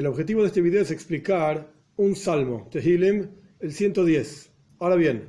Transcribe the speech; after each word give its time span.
El 0.00 0.06
objetivo 0.06 0.40
de 0.40 0.46
este 0.46 0.62
video 0.62 0.80
es 0.80 0.90
explicar 0.90 1.74
un 1.96 2.16
salmo, 2.16 2.70
Tehilim, 2.72 3.28
el 3.58 3.70
110. 3.70 4.50
Ahora 4.78 4.96
bien, 4.96 5.28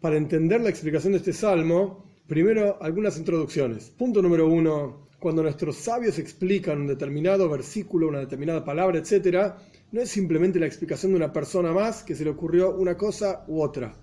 para 0.00 0.16
entender 0.16 0.60
la 0.60 0.70
explicación 0.70 1.12
de 1.12 1.18
este 1.18 1.32
salmo, 1.32 2.04
primero 2.26 2.82
algunas 2.82 3.16
introducciones. 3.16 3.90
Punto 3.90 4.20
número 4.20 4.48
uno, 4.48 5.06
cuando 5.20 5.44
nuestros 5.44 5.76
sabios 5.76 6.18
explican 6.18 6.80
un 6.80 6.88
determinado 6.88 7.48
versículo, 7.48 8.08
una 8.08 8.18
determinada 8.18 8.64
palabra, 8.64 8.98
etc., 8.98 9.54
no 9.92 10.00
es 10.00 10.08
simplemente 10.08 10.58
la 10.58 10.66
explicación 10.66 11.12
de 11.12 11.18
una 11.18 11.32
persona 11.32 11.70
más 11.70 12.02
que 12.02 12.16
se 12.16 12.24
le 12.24 12.30
ocurrió 12.30 12.74
una 12.74 12.96
cosa 12.96 13.44
u 13.46 13.62
otra, 13.62 13.94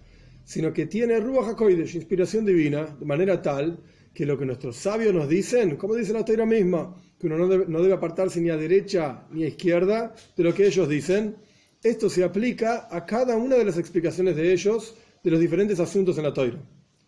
sino 0.45 0.71
que 0.71 0.85
tiene 0.85 1.19
Ruach 1.19 1.49
HaKodesh, 1.49 1.95
inspiración 1.95 2.45
divina, 2.45 2.95
de 2.97 3.05
manera 3.05 3.41
tal 3.41 3.83
que 4.13 4.25
lo 4.25 4.37
que 4.37 4.45
nuestros 4.45 4.75
sabios 4.75 5.13
nos 5.13 5.27
dicen, 5.27 5.75
como 5.75 5.95
dice 5.95 6.13
la 6.13 6.25
teoría 6.25 6.45
misma, 6.45 6.95
que 7.19 7.27
uno 7.27 7.37
no 7.37 7.47
debe, 7.47 7.65
no 7.67 7.81
debe 7.81 7.93
apartarse 7.95 8.39
ni 8.41 8.49
a 8.49 8.57
derecha 8.57 9.25
ni 9.31 9.43
a 9.43 9.47
izquierda 9.47 10.13
de 10.35 10.43
lo 10.43 10.53
que 10.53 10.67
ellos 10.67 10.87
dicen, 10.87 11.35
esto 11.83 12.09
se 12.09 12.23
aplica 12.23 12.87
a 12.89 13.05
cada 13.05 13.35
una 13.35 13.55
de 13.55 13.65
las 13.65 13.77
explicaciones 13.77 14.35
de 14.35 14.53
ellos 14.53 14.95
de 15.23 15.31
los 15.31 15.39
diferentes 15.39 15.79
asuntos 15.79 16.17
en 16.17 16.23
la 16.23 16.33
Torah. 16.33 16.61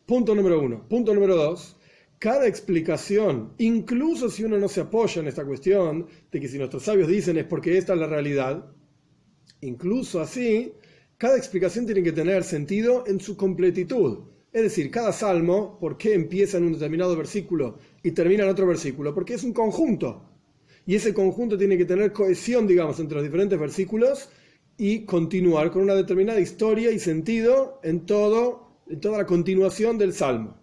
Punto 0.05 0.35
número 0.35 0.59
uno. 0.59 0.87
Punto 0.87 1.13
número 1.13 1.35
dos. 1.35 1.77
Cada 2.19 2.47
explicación, 2.47 3.53
incluso 3.57 4.29
si 4.29 4.43
uno 4.43 4.57
no 4.57 4.67
se 4.67 4.81
apoya 4.81 5.21
en 5.21 5.27
esta 5.27 5.45
cuestión 5.45 6.07
de 6.31 6.39
que 6.39 6.47
si 6.47 6.57
nuestros 6.57 6.83
sabios 6.83 7.07
dicen 7.07 7.37
es 7.37 7.45
porque 7.45 7.77
esta 7.77 7.93
es 7.93 7.99
la 7.99 8.07
realidad, 8.07 8.65
incluso 9.61 10.21
así, 10.21 10.73
cada 11.17 11.37
explicación 11.37 11.85
tiene 11.85 12.03
que 12.03 12.11
tener 12.11 12.43
sentido 12.43 13.03
en 13.07 13.19
su 13.19 13.35
completitud. 13.35 14.19
Es 14.55 14.63
decir, 14.63 14.89
cada 14.89 15.11
salmo, 15.11 15.77
¿por 15.81 15.97
qué 15.97 16.13
empieza 16.13 16.57
en 16.57 16.63
un 16.63 16.71
determinado 16.71 17.13
versículo 17.17 17.77
y 18.01 18.11
termina 18.11 18.45
en 18.45 18.49
otro 18.49 18.65
versículo? 18.65 19.13
Porque 19.13 19.33
es 19.33 19.43
un 19.43 19.51
conjunto. 19.51 20.29
Y 20.85 20.95
ese 20.95 21.13
conjunto 21.13 21.57
tiene 21.57 21.77
que 21.77 21.83
tener 21.83 22.13
cohesión, 22.13 22.65
digamos, 22.65 22.97
entre 23.01 23.15
los 23.15 23.25
diferentes 23.25 23.59
versículos 23.59 24.29
y 24.77 25.03
continuar 25.03 25.71
con 25.71 25.81
una 25.81 25.93
determinada 25.93 26.39
historia 26.39 26.89
y 26.91 26.99
sentido 26.99 27.81
en, 27.83 28.05
todo, 28.05 28.79
en 28.87 29.01
toda 29.01 29.17
la 29.17 29.25
continuación 29.25 29.97
del 29.97 30.13
salmo. 30.13 30.55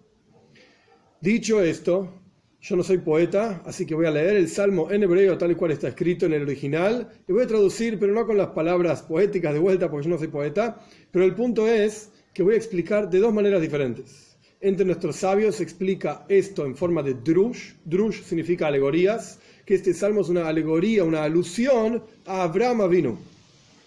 Dicho 1.21 1.61
esto, 1.61 2.15
yo 2.63 2.77
no 2.77 2.83
soy 2.83 2.97
poeta, 2.97 3.61
así 3.67 3.85
que 3.85 3.95
voy 3.95 4.07
a 4.07 4.11
leer 4.11 4.37
el 4.37 4.49
salmo 4.49 4.91
en 4.91 5.03
hebreo 5.03 5.37
tal 5.37 5.51
y 5.51 5.55
cual 5.55 5.73
está 5.73 5.89
escrito 5.89 6.25
en 6.25 6.33
el 6.33 6.45
original 6.45 7.11
y 7.29 7.33
voy 7.35 7.43
a 7.43 7.47
traducir, 7.47 7.99
pero 7.99 8.15
no 8.15 8.25
con 8.25 8.39
las 8.39 8.49
palabras 8.49 9.03
poéticas 9.03 9.53
de 9.53 9.61
vuelta 9.61 9.91
porque 9.91 10.05
yo 10.07 10.15
no 10.15 10.19
soy 10.19 10.29
poeta, 10.29 10.81
pero 11.11 11.27
el 11.27 11.35
punto 11.35 11.69
es 11.69 12.11
que 12.33 12.43
voy 12.43 12.55
a 12.55 12.59
explicar 12.59 13.11
de 13.11 13.19
dos 13.19 13.33
maneras 13.33 13.61
diferentes. 13.61 14.37
Entre 14.61 14.85
nuestros 14.85 15.17
sabios 15.17 15.57
se 15.57 15.65
explica 15.65 16.25
esto 16.29 16.65
en 16.65 16.77
forma 16.77 17.03
de 17.03 17.15
drush. 17.15 17.73
Drush 17.85 18.23
significa 18.23 18.69
alegorías, 18.69 19.39
que 19.67 19.75
este 19.75 19.93
salmo 19.93 20.21
es 20.21 20.29
una 20.29 20.49
alegoría, 20.49 21.05
una 21.05 21.25
alusión 21.25 22.03
a 22.27 22.45
Abraham 22.45 22.89
vino, 22.89 23.19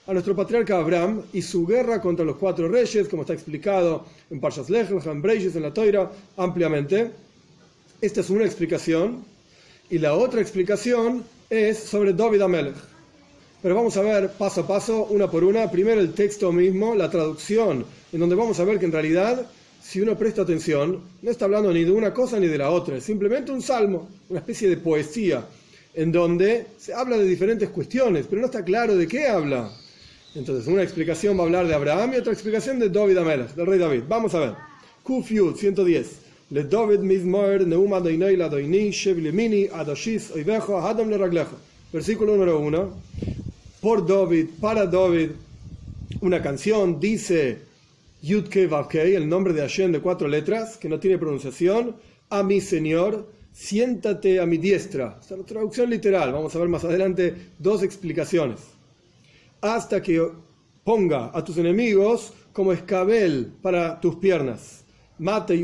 a 0.06 0.14
nuestro 0.14 0.36
patriarca 0.36 0.78
Abraham 0.78 1.23
y 1.34 1.42
su 1.42 1.66
guerra 1.66 2.02
contra 2.02 2.26
los 2.26 2.36
cuatro 2.36 2.68
reyes, 2.68 3.08
como 3.08 3.23
está 3.23 3.34
explicado 3.34 4.06
en 4.30 4.40
Parshas 4.40 4.70
Lech, 4.70 4.90
en 4.92 5.22
Breishis, 5.22 5.56
en 5.56 5.64
la 5.64 5.73
Toira, 5.73 6.12
ampliamente. 6.38 7.12
Esta 8.02 8.22
es 8.22 8.30
una 8.30 8.46
explicación. 8.46 9.23
Y 9.90 9.98
la 9.98 10.14
otra 10.16 10.42
explicación 10.42 11.23
es 11.50 11.80
sobre 11.80 12.14
David 12.14 12.42
Amelech. 12.42 12.95
Pero 13.66 13.73
vamos 13.73 13.97
a 13.97 14.03
ver 14.03 14.30
paso 14.30 14.61
a 14.61 14.67
paso, 14.67 15.05
una 15.05 15.27
por 15.27 15.44
una. 15.44 15.71
Primero 15.71 15.99
el 15.99 16.13
texto 16.13 16.52
mismo, 16.52 16.94
la 16.94 17.09
traducción, 17.09 17.83
en 18.13 18.19
donde 18.19 18.35
vamos 18.35 18.59
a 18.59 18.63
ver 18.63 18.77
que 18.77 18.85
en 18.85 18.91
realidad, 18.91 19.44
si 19.81 20.02
uno 20.02 20.16
presta 20.16 20.44
atención, 20.44 21.02
no 21.23 21.31
está 21.31 21.45
hablando 21.45 21.73
ni 21.73 21.83
de 21.83 21.89
una 21.89 22.13
cosa 22.13 22.39
ni 22.39 22.45
de 22.45 22.59
la 22.59 22.69
otra, 22.69 22.97
es 22.97 23.03
simplemente 23.03 23.52
un 23.52 23.63
salmo, 23.63 24.08
una 24.30 24.41
especie 24.41 24.69
de 24.69 24.77
poesía, 24.77 25.47
en 25.95 26.11
donde 26.11 26.67
se 26.77 26.93
habla 26.93 27.17
de 27.17 27.25
diferentes 27.25 27.69
cuestiones, 27.69 28.27
pero 28.30 28.41
no 28.41 28.45
está 28.45 28.63
claro 28.63 28.95
de 28.95 29.08
qué 29.08 29.25
habla. 29.25 29.71
Entonces, 30.36 30.67
una 30.67 30.83
explicación 30.83 31.36
va 31.36 31.42
a 31.42 31.45
hablar 31.48 31.67
de 31.67 31.73
Abraham 31.73 32.14
y 32.14 32.17
otra 32.17 32.33
explicación 32.33 32.77
de 32.77 32.89
David 32.89 33.17
Amelech, 33.17 33.55
del 33.55 33.65
rey 33.65 33.80
David. 33.80 34.04
Vamos 34.08 34.36
a 34.36 34.42
ver. 34.42 34.54
Kuf 35.02 35.27
110. 35.27 36.20
Le 36.52 36.65
David 36.65 36.99
Mizmor 36.99 37.65
Neuma 37.65 37.99
Doinoi 37.99 38.37
La 38.37 38.48
Doini 38.48 38.92
Shev 38.92 39.17
Lemini 39.17 39.70
Oivejo 40.36 40.80
Hadam 40.80 41.09
Le. 41.09 41.45
Versículo 41.92 42.33
número 42.33 42.59
1. 42.59 43.45
Por 43.86 44.04
David, 44.04 44.48
para 44.60 44.88
David, 44.88 45.30
una 46.22 46.42
canción 46.42 47.00
dice 47.00 47.60
Yudke 48.23 48.66
Vavkei, 48.66 49.14
el 49.14 49.30
nombre 49.30 49.54
de 49.54 49.62
Hashem 49.62 49.92
de 49.92 50.00
cuatro 50.00 50.28
letras, 50.28 50.76
que 50.78 50.90
no 50.90 51.00
tiene 51.00 51.20
pronunciación, 51.20 51.96
a 52.32 52.42
mi 52.42 52.62
Señor, 52.62 53.30
siéntate 53.54 54.40
a 54.40 54.48
mi 54.48 54.58
diestra. 54.58 55.20
Esta 55.22 55.36
es 55.36 55.42
la 55.42 55.46
traducción 55.46 55.92
literal. 55.92 56.34
Vamos 56.34 56.56
a 56.56 56.58
ver 56.58 56.68
más 56.68 56.84
adelante 56.84 57.36
dos 57.60 57.84
explicaciones 57.84 58.60
hasta 59.62 60.02
que 60.02 60.32
ponga 60.84 61.30
a 61.32 61.44
tus 61.44 61.60
enemigos 61.60 62.34
como 62.54 62.73
escabel 62.73 63.54
para 63.62 64.02
tus 64.02 64.16
piernas. 64.16 64.84
Mate 65.20 65.56
y 65.56 65.64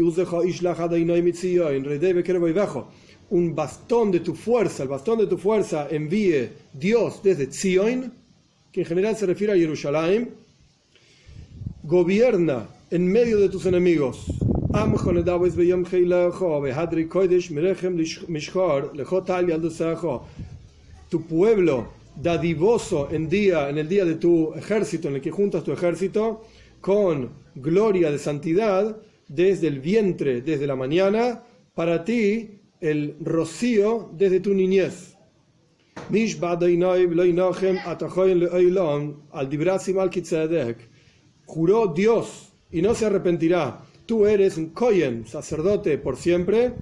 un 3.32 3.56
bastón 3.56 4.12
de 4.12 4.20
tu 4.20 4.36
fuerza, 4.36 4.84
el 4.84 4.90
bastón 4.90 5.20
de 5.20 5.28
tu 5.28 5.38
fuerza 5.38 5.88
envíe 5.90 6.50
Dios 6.74 7.22
desde 7.24 7.48
Zion, 7.52 8.14
que 8.72 8.82
en 8.82 8.86
general 8.86 9.16
se 9.16 9.26
refiere 9.26 9.54
a 9.54 9.56
Jerusalén, 9.56 10.32
gobierna 11.84 12.68
en 12.90 13.08
medio 13.08 13.40
de 13.40 13.50
tus 13.50 13.66
enemigos. 13.66 14.26
Tu 21.10 21.22
pueblo 21.26 21.88
dadivoso 22.16 23.10
en, 23.12 23.30
día, 23.30 23.70
en 23.70 23.78
el 23.78 23.88
día 23.88 24.04
de 24.04 24.16
tu 24.16 24.54
ejército, 24.54 25.08
en 25.08 25.16
el 25.16 25.22
que 25.22 25.32
juntas 25.32 25.64
tu 25.64 25.72
ejército, 25.72 26.44
con 26.82 27.30
gloria 27.56 28.12
de 28.12 28.20
santidad, 28.20 28.98
desde 29.30 29.68
el 29.68 29.80
vientre, 29.80 30.42
desde 30.42 30.68
la 30.68 30.76
mañana, 30.76 31.44
para 31.74 32.04
ti 32.04 32.61
el 32.82 33.16
rocío 33.22 34.10
desde 34.14 34.40
tu 34.40 34.54
niñez. 34.54 35.16
Juró 41.46 41.88
Dios 41.88 42.52
y 42.72 42.82
no 42.82 42.96
se 42.96 43.06
arrepentirá. 43.06 43.82
Tú 44.06 44.26
eres 44.26 44.58
un 44.58 44.70
Kohen, 44.72 45.26
sacerdote 45.28 45.98
por 45.98 46.18
siempre, 46.18 46.74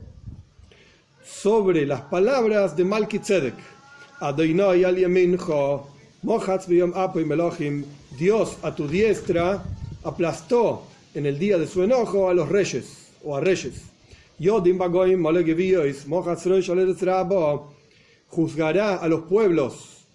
sobre 1.24 1.86
las 1.86 2.02
palabras 2.02 2.76
de 2.76 2.86
Malkitzedek 2.86 3.54
Dios 8.18 8.58
a 8.64 8.76
tu 8.76 8.88
diestra 8.88 9.64
aplastó 10.04 10.84
en 11.14 11.26
el 11.26 11.40
día 11.40 11.58
de 11.58 11.68
su 11.68 11.84
enojo 11.84 12.30
a 12.30 12.34
los 12.34 12.50
reyes 12.50 13.12
o 13.24 13.36
a 13.36 13.42
reyes. 13.42 13.90
Juzgará 18.28 18.96
a 18.96 19.08
los 19.08 19.22
pueblos 19.22 20.06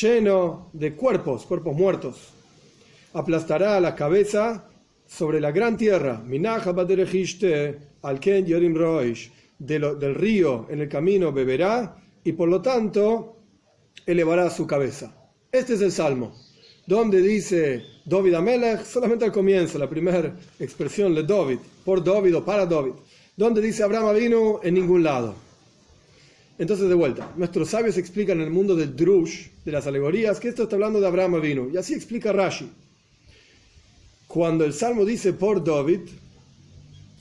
lleno 0.00 0.70
de 0.72 0.94
cuerpos, 0.94 1.46
cuerpos 1.46 1.74
muertos. 1.74 2.32
Aplastará 3.14 3.80
la 3.80 3.94
cabeza 3.94 4.68
sobre 5.06 5.40
la 5.40 5.50
gran 5.50 5.76
tierra. 5.76 6.22
Del 9.58 10.14
río 10.14 10.66
en 10.70 10.80
el 10.80 10.88
camino 10.88 11.32
beberá 11.32 11.96
y 12.24 12.32
por 12.32 12.48
lo 12.48 12.60
tanto 12.60 13.36
elevará 14.06 14.50
su 14.50 14.66
cabeza. 14.66 15.14
Este 15.52 15.74
es 15.74 15.80
el 15.80 15.92
Salmo, 15.92 16.32
donde 16.86 17.20
dice 17.20 17.84
David 18.04 18.34
Amelech, 18.34 18.84
solamente 18.84 19.24
al 19.24 19.32
comienzo, 19.32 19.78
la 19.78 19.88
primera 19.88 20.34
expresión 20.58 21.14
de 21.14 21.24
David, 21.24 21.58
por 21.84 22.02
David 22.02 22.36
o 22.36 22.44
para 22.44 22.66
David, 22.66 22.92
donde 23.40 23.62
dice 23.62 23.82
Abraham 23.82 24.14
vino 24.14 24.60
en 24.62 24.74
ningún 24.74 25.02
lado. 25.02 25.34
Entonces, 26.58 26.90
de 26.90 26.94
vuelta, 26.94 27.32
nuestros 27.38 27.70
sabios 27.70 27.96
explican 27.96 28.38
en 28.38 28.48
el 28.48 28.52
mundo 28.52 28.76
del 28.76 28.94
Drush, 28.94 29.46
de 29.64 29.72
las 29.72 29.86
alegorías, 29.86 30.38
que 30.38 30.48
esto 30.48 30.64
está 30.64 30.76
hablando 30.76 31.00
de 31.00 31.06
Abraham 31.06 31.40
vino, 31.40 31.70
y 31.72 31.78
así 31.78 31.94
explica 31.94 32.34
Rashi. 32.34 32.70
Cuando 34.26 34.62
el 34.62 34.74
Salmo 34.74 35.06
dice 35.06 35.32
por 35.32 35.64
David, 35.64 36.00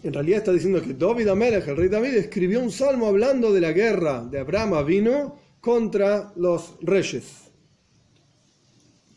en 0.03 0.13
realidad 0.13 0.39
está 0.39 0.51
diciendo 0.51 0.81
que 0.81 0.93
David 0.93 1.29
Amelech, 1.29 1.65
el 1.69 1.77
rey 1.77 1.87
David, 1.87 2.15
escribió 2.15 2.59
un 2.59 2.71
salmo 2.71 3.07
hablando 3.07 3.53
de 3.53 3.61
la 3.61 3.71
guerra 3.71 4.21
de 4.29 4.39
Abraham 4.39 4.85
vino 4.85 5.39
contra 5.61 6.33
los 6.35 6.75
reyes. 6.81 7.23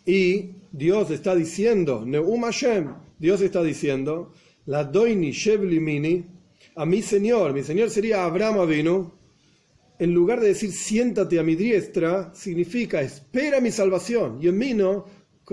Y 0.07 0.51
Dios 0.71 1.11
está 1.11 1.35
diciendo, 1.35 2.05
Neum 2.07 2.43
Hashem, 2.43 2.95
Dios 3.19 3.41
está 3.41 3.61
diciendo, 3.61 4.33
la 4.67 4.85
doini 4.85 5.33
mini, 5.81 6.25
a 6.77 6.87
mi 6.87 7.03
Señor, 7.03 7.53
mi 7.53 7.63
Señor 7.63 7.91
sería 7.91 8.25
Abraham 8.25 8.69
vino, 8.69 9.19
en 9.99 10.13
lugar 10.13 10.41
de 10.41 10.49
decir 10.49 10.73
siéntate 10.73 11.39
a 11.39 11.43
mi 11.43 11.55
diestra, 11.55 12.35
significa 12.35 13.01
espera 13.03 13.61
mi 13.61 13.71
salvación. 13.71 14.39
Y 14.41 14.49
en 14.49 14.59
mí 14.59 14.75
no, 14.75 15.05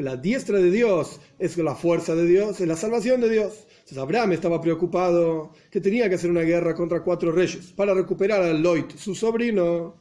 la 0.02 0.16
diestra 0.16 0.60
de 0.60 0.72
Dios 0.72 1.20
es 1.38 1.58
la 1.58 1.76
fuerza 1.76 2.16
de 2.16 2.26
Dios, 2.26 2.60
es 2.60 2.68
la 2.68 2.76
salvación 2.76 3.22
de 3.22 3.30
Dios. 3.30 3.66
Entonces 3.70 3.98
Abraham 3.98 4.34
estaba 4.34 4.62
preocupado 4.62 5.52
que 5.70 5.82
tenía 5.82 6.08
que 6.10 6.16
hacer 6.16 6.30
una 6.30 6.42
guerra 6.42 6.74
contra 6.74 7.04
cuatro 7.04 7.32
reyes 7.32 7.74
para 7.76 7.94
recuperar 7.94 8.42
a 8.42 8.54
Loit, 8.54 8.96
su 8.98 9.16
sobrino. 9.16 9.96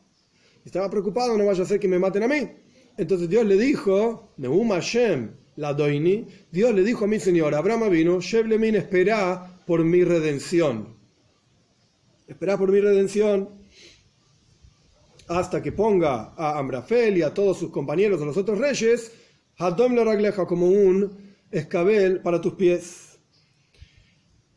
Estaba 0.65 0.91
preocupado, 0.91 1.37
no 1.37 1.47
vaya 1.47 1.63
a 1.63 1.67
ser 1.67 1.81
que 1.81 1.89
me 1.89 1.99
maten 1.99 2.23
a 2.23 2.29
mí. 2.29 2.49
Entonces 2.97 3.29
Dios 3.29 3.47
le 3.47 3.57
dijo, 3.57 4.33
Neum 4.37 4.71
Hashem, 4.71 5.31
la 5.57 5.73
doini, 5.73 6.27
Dios 6.51 6.75
le 6.75 6.83
dijo 6.83 7.05
a 7.05 7.09
mi 7.09 7.19
señor, 7.19 7.55
Abraham 7.55 7.91
vino, 7.91 8.21
Sheblemin, 8.21 8.77
espera 8.77 9.63
por 9.67 9.85
mi 9.85 10.05
redención. 10.05 10.98
Espera 12.29 12.59
por 12.59 12.71
mi 12.71 12.79
redención 12.79 13.49
hasta 15.29 15.63
que 15.63 15.73
ponga 15.73 16.35
a 16.37 16.59
Amrafel 16.59 17.17
y 17.17 17.23
a 17.23 17.33
todos 17.33 17.59
sus 17.59 17.71
compañeros, 17.71 18.21
a 18.21 18.27
los 18.27 18.37
otros 18.37 18.59
reyes, 18.59 19.13
Hadom 19.57 19.95
la 19.95 20.05
ragleja 20.05 20.47
como 20.47 20.67
un 20.67 21.11
escabel 21.51 22.21
para 22.21 22.39
tus 22.39 22.53
pies. 22.53 23.19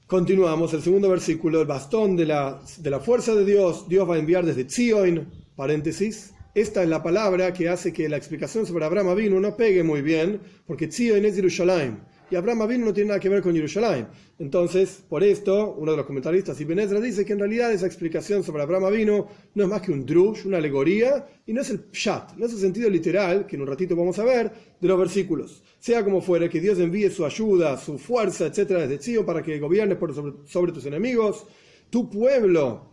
Continuamos, 0.05 0.73
el 0.73 0.81
segundo 0.81 1.07
versículo, 1.09 1.61
el 1.61 1.67
bastón 1.67 2.17
de 2.17 2.25
la, 2.25 2.61
de 2.77 2.89
la 2.89 2.99
fuerza 2.99 3.33
de 3.33 3.45
Dios, 3.45 3.87
Dios 3.87 4.07
va 4.07 4.15
a 4.15 4.19
enviar 4.19 4.45
desde 4.45 4.69
Zion, 4.69 5.31
paréntesis, 5.55 6.33
esta 6.53 6.83
es 6.83 6.89
la 6.89 7.01
palabra 7.01 7.53
que 7.53 7.69
hace 7.69 7.93
que 7.93 8.09
la 8.09 8.17
explicación 8.17 8.65
sobre 8.65 8.83
Abraham 8.83 9.15
vino 9.15 9.39
no 9.39 9.55
pegue 9.55 9.81
muy 9.81 10.01
bien, 10.01 10.41
porque 10.67 10.91
Zion 10.91 11.23
es 11.23 11.35
Jerusalén 11.35 12.01
y 12.31 12.35
Abraham 12.37 12.61
Avinu 12.61 12.85
no 12.85 12.93
tiene 12.93 13.09
nada 13.09 13.19
que 13.19 13.27
ver 13.27 13.41
con 13.41 13.53
Jerusalén. 13.53 14.07
Entonces, 14.39 15.03
por 15.07 15.21
esto, 15.21 15.75
uno 15.77 15.91
de 15.91 15.97
los 15.97 16.05
comentaristas, 16.05 16.59
Ibn 16.61 16.79
Ezra, 16.79 17.01
dice 17.01 17.25
que 17.25 17.33
en 17.33 17.39
realidad 17.39 17.73
esa 17.73 17.85
explicación 17.85 18.41
sobre 18.41 18.63
Abraham 18.63 18.85
Avinu 18.85 19.25
no 19.53 19.63
es 19.63 19.69
más 19.69 19.81
que 19.81 19.91
un 19.91 20.05
drush, 20.05 20.45
una 20.45 20.57
alegoría, 20.57 21.27
y 21.45 21.51
no 21.51 21.61
es 21.61 21.69
el 21.69 21.79
pshat, 21.91 22.37
no 22.37 22.45
es 22.45 22.53
el 22.53 22.59
sentido 22.59 22.89
literal, 22.89 23.45
que 23.45 23.57
en 23.57 23.63
un 23.63 23.67
ratito 23.67 23.97
vamos 23.97 24.17
a 24.17 24.23
ver, 24.23 24.49
de 24.79 24.87
los 24.87 24.97
versículos. 24.97 25.61
Sea 25.77 26.05
como 26.05 26.21
fuere, 26.21 26.49
que 26.49 26.61
Dios 26.61 26.79
envíe 26.79 27.09
su 27.09 27.25
ayuda, 27.25 27.77
su 27.77 27.99
fuerza, 27.99 28.45
etcétera, 28.45 28.87
desde 28.87 29.03
Sion 29.03 29.25
para 29.25 29.43
que 29.43 29.59
gobiernes 29.59 29.97
sobre, 30.45 30.71
tus 30.71 30.85
enemigos. 30.85 31.45
Tu 31.89 32.09
pueblo 32.09 32.89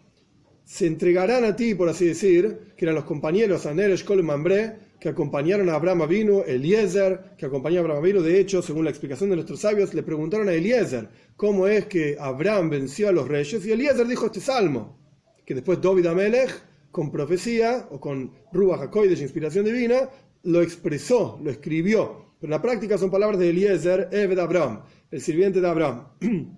se 0.64 0.86
entregarán 0.86 1.44
a 1.44 1.54
ti, 1.54 1.76
por 1.76 1.88
así 1.88 2.06
decir, 2.06 2.72
que 2.76 2.84
eran 2.84 2.96
los 2.96 3.04
compañeros 3.04 3.66
Aner, 3.66 3.92
Eshkol 3.92 4.18
y 4.18 4.22
Mambre, 4.24 4.87
que 5.00 5.08
acompañaron 5.08 5.68
a 5.68 5.74
Abraham 5.74 6.02
Avinu, 6.02 6.42
Eliezer, 6.46 7.36
que 7.36 7.46
acompañó 7.46 7.78
a 7.78 7.80
Abraham 7.80 7.98
Avinu. 7.98 8.20
De 8.20 8.40
hecho, 8.40 8.62
según 8.62 8.84
la 8.84 8.90
explicación 8.90 9.30
de 9.30 9.36
nuestros 9.36 9.60
sabios, 9.60 9.94
le 9.94 10.02
preguntaron 10.02 10.48
a 10.48 10.52
Eliezer 10.52 11.08
cómo 11.36 11.66
es 11.68 11.86
que 11.86 12.16
Abraham 12.18 12.70
venció 12.70 13.08
a 13.08 13.12
los 13.12 13.28
reyes. 13.28 13.64
Y 13.64 13.72
Eliezer 13.72 14.06
dijo 14.06 14.26
este 14.26 14.40
salmo, 14.40 14.98
que 15.44 15.54
después 15.54 15.80
David 15.80 16.06
Amelech, 16.06 16.50
con 16.90 17.12
profecía 17.12 17.86
o 17.90 18.00
con 18.00 18.32
Ruach 18.52 18.90
de 18.90 19.22
inspiración 19.22 19.64
divina, 19.64 20.10
lo 20.42 20.62
expresó, 20.62 21.38
lo 21.42 21.50
escribió. 21.50 22.34
Pero 22.40 22.48
en 22.48 22.50
la 22.50 22.62
práctica 22.62 22.98
son 22.98 23.10
palabras 23.10 23.38
de 23.38 23.50
Eliezer, 23.50 24.08
Eved 24.10 24.38
Abraham, 24.38 24.82
el 25.10 25.20
sirviente 25.20 25.60
de 25.60 25.68
Abraham. 25.68 26.08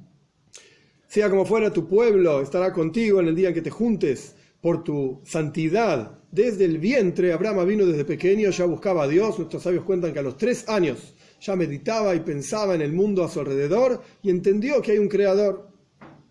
sea 1.09 1.29
como 1.29 1.45
fuera, 1.45 1.73
tu 1.73 1.89
pueblo 1.89 2.41
estará 2.41 2.73
contigo 2.73 3.21
en 3.21 3.29
el 3.29 3.35
día 3.35 3.49
en 3.49 3.55
que 3.55 3.63
te 3.63 3.71
juntes 3.71 4.37
por 4.61 4.85
tu 4.85 5.21
santidad 5.25 6.20
desde 6.33 6.65
el 6.65 6.79
vientre, 6.79 7.33
Abraham 7.33 7.67
vino 7.67 7.87
desde 7.87 8.05
pequeño, 8.05 8.51
ya 8.51 8.65
buscaba 8.65 9.05
a 9.05 9.09
Dios. 9.09 9.39
Nuestros 9.39 9.63
sabios 9.63 9.85
cuentan 9.85 10.13
que 10.13 10.21
a 10.21 10.23
los 10.23 10.37
tres 10.37 10.69
años 10.69 11.15
ya 11.41 11.57
meditaba 11.57 12.15
y 12.15 12.21
pensaba 12.21 12.75
en 12.75 12.83
el 12.83 12.93
mundo 12.93 13.25
a 13.25 13.29
su 13.29 13.41
alrededor 13.41 14.01
y 14.23 14.31
entendió 14.31 14.81
que 14.81 14.93
hay 14.93 14.99
un 14.99 15.09
creador, 15.09 15.69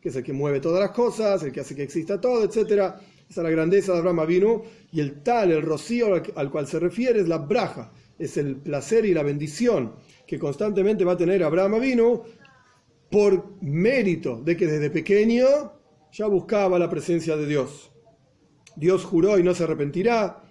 que 0.01 0.09
es 0.09 0.15
el 0.15 0.23
que 0.23 0.33
mueve 0.33 0.59
todas 0.59 0.79
las 0.79 0.91
cosas, 0.91 1.43
el 1.43 1.51
que 1.51 1.59
hace 1.59 1.75
que 1.75 1.83
exista 1.83 2.21
todo, 2.21 2.43
etc. 2.43 2.57
Esa 2.57 3.01
es 3.29 3.37
la 3.37 3.49
grandeza 3.49 3.91
de 3.91 3.99
Abraham 3.99 4.25
vino 4.25 4.61
y 4.91 5.01
el 5.01 5.21
tal, 5.21 5.51
el 5.51 5.61
rocío 5.61 6.21
al 6.35 6.49
cual 6.49 6.67
se 6.67 6.79
refiere 6.79 7.19
es 7.19 7.27
la 7.27 7.39
braja, 7.39 7.91
es 8.17 8.37
el 8.37 8.55
placer 8.55 9.05
y 9.05 9.13
la 9.13 9.23
bendición 9.23 9.95
que 10.25 10.39
constantemente 10.39 11.03
va 11.03 11.13
a 11.13 11.17
tener 11.17 11.43
Abraham 11.43 11.81
vino 11.81 12.23
por 13.11 13.61
mérito 13.61 14.41
de 14.41 14.55
que 14.55 14.67
desde 14.67 14.89
pequeño 14.89 15.73
ya 16.11 16.27
buscaba 16.27 16.79
la 16.79 16.89
presencia 16.89 17.35
de 17.35 17.47
Dios. 17.47 17.88
Dios 18.75 19.05
juró 19.05 19.37
y 19.37 19.43
no 19.43 19.53
se 19.53 19.63
arrepentirá. 19.63 20.43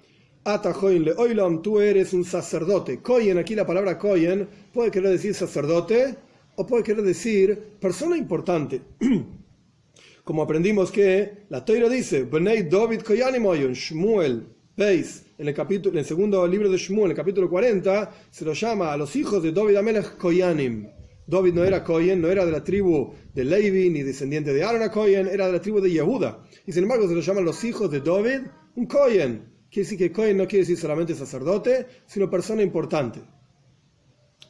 le 0.44 1.12
oilam, 1.12 1.62
tú 1.62 1.80
eres 1.80 2.12
un 2.12 2.24
sacerdote. 2.24 3.00
Koyen, 3.00 3.38
aquí 3.38 3.54
la 3.54 3.66
palabra 3.66 3.98
koyen 3.98 4.48
puede 4.72 4.90
querer 4.90 5.10
decir 5.10 5.34
sacerdote 5.34 6.16
o 6.56 6.66
puede 6.66 6.82
querer 6.82 7.02
decir 7.02 7.76
persona 7.80 8.16
importante. 8.16 8.82
Como 10.24 10.42
aprendimos 10.42 10.90
que 10.90 11.46
la 11.48 11.64
Toira 11.64 11.88
dice, 11.88 12.24
Benei 12.24 12.64
David 12.64 13.00
Koyanim 13.00 13.44
Shmuel, 13.72 14.46
veis, 14.76 15.24
en 15.38 15.48
el, 15.48 15.54
capítulo, 15.54 15.94
en 15.94 16.00
el 16.00 16.04
segundo 16.04 16.46
libro 16.46 16.68
de 16.70 16.76
Shmuel, 16.76 17.06
en 17.06 17.10
el 17.12 17.16
capítulo 17.16 17.48
40, 17.48 18.10
se 18.30 18.44
lo 18.44 18.52
llama 18.52 18.92
a 18.92 18.96
los 18.96 19.16
hijos 19.16 19.42
de 19.42 19.52
David 19.52 19.76
Amelech 19.76 20.18
Koyanim. 20.18 20.97
David 21.28 21.52
no 21.52 21.62
era 21.62 21.84
Koyen, 21.84 22.22
no 22.22 22.28
era 22.28 22.46
de 22.46 22.52
la 22.52 22.64
tribu 22.64 23.12
de 23.34 23.44
Levi 23.44 23.90
ni 23.90 24.02
descendiente 24.02 24.54
de 24.54 24.64
Aaron 24.64 24.88
Koyen, 24.88 25.28
era 25.28 25.46
de 25.46 25.52
la 25.52 25.60
tribu 25.60 25.78
de 25.78 25.90
Yehuda. 25.90 26.42
Y 26.66 26.72
sin 26.72 26.84
embargo 26.84 27.06
se 27.06 27.14
lo 27.14 27.20
llaman 27.20 27.44
los 27.44 27.62
hijos 27.64 27.90
de 27.90 28.00
David 28.00 28.40
un 28.76 28.86
Kohen. 28.86 29.52
Quiere 29.70 29.84
decir 29.84 29.98
que 29.98 30.10
Kohen 30.10 30.38
no 30.38 30.46
quiere 30.46 30.62
decir 30.62 30.78
solamente 30.78 31.14
sacerdote, 31.14 31.86
sino 32.06 32.30
persona 32.30 32.62
importante. 32.62 33.20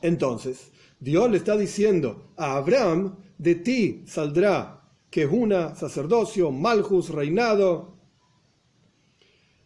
Entonces, 0.02 0.70
Dios 1.00 1.28
le 1.28 1.38
está 1.38 1.56
diciendo 1.56 2.32
a 2.36 2.56
Abraham, 2.56 3.16
de 3.36 3.56
ti 3.56 4.04
saldrá 4.06 4.80
que 5.10 5.26
una 5.26 5.74
sacerdocio, 5.74 6.52
Malchus, 6.52 7.08
reinado, 7.10 7.98